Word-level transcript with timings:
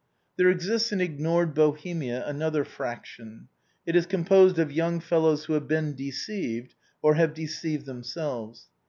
Tbore 0.39 0.51
exists 0.51 0.91
in 0.91 0.99
ignored 0.99 1.53
Bohemia 1.53 2.25
another 2.25 2.65
fraction; 2.65 3.49
it 3.85 3.95
is 3.95 4.05
ORIGINAL 4.05 4.07
PREFACE. 4.07 4.07
XXxix 4.07 4.09
composed 4.49 4.57
of 4.59 4.71
young 4.71 4.99
fellows 4.99 5.45
who 5.45 5.53
have 5.53 5.67
been 5.67 5.93
deceived, 5.95 6.73
or 7.03 7.13
who 7.13 7.19
have 7.19 7.35
deceived 7.35 7.85
themselves. 7.85 8.69